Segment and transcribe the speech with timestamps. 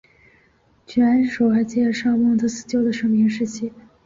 [0.87, 3.71] 卷首还介绍孟德斯鸠的生平事迹。